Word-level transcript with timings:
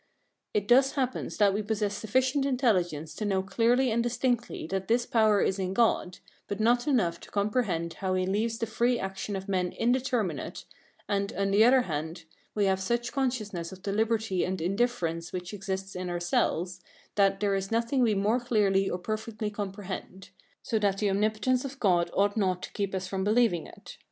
It 0.55 0.67
thus 0.67 0.93
happens 0.93 1.37
that 1.37 1.53
we 1.53 1.61
possess 1.61 1.95
sufficient 1.95 2.43
intelligence 2.43 3.13
to 3.13 3.23
know 3.23 3.43
clearly 3.43 3.91
and 3.91 4.01
distinctly 4.01 4.65
that 4.71 4.87
this 4.87 5.05
power 5.05 5.41
is 5.41 5.59
in 5.59 5.75
God, 5.75 6.17
but 6.47 6.59
not 6.59 6.87
enough 6.87 7.19
to 7.19 7.29
comprehend 7.29 7.93
how 7.93 8.15
he 8.15 8.25
leaves 8.25 8.57
the 8.57 8.65
free 8.65 8.97
actions 8.97 9.37
of 9.37 9.47
men 9.47 9.71
indeterminate} 9.73 10.65
and, 11.07 11.31
on 11.33 11.51
the 11.51 11.63
other 11.63 11.81
hand, 11.83 12.23
we 12.55 12.65
have 12.65 12.79
such 12.81 13.13
consciousness 13.13 13.71
of 13.71 13.83
the 13.83 13.91
liberty 13.91 14.43
and 14.43 14.59
indifference 14.59 15.31
which 15.31 15.53
exists 15.53 15.95
in 15.95 16.09
ourselves, 16.09 16.81
that 17.13 17.39
there 17.39 17.53
is 17.53 17.69
nothing 17.69 18.01
we 18.01 18.15
more 18.15 18.39
clearly 18.39 18.89
or 18.89 18.97
perfectly 18.97 19.51
comprehend: 19.51 20.31
[so 20.63 20.79
that 20.79 20.97
the 20.97 21.11
omnipotence 21.11 21.63
of 21.63 21.79
God 21.79 22.09
ought 22.15 22.35
not 22.35 22.63
to 22.63 22.73
keep 22.73 22.95
us 22.95 23.05
from 23.07 23.23
believing 23.23 23.67
it]. 23.67 23.99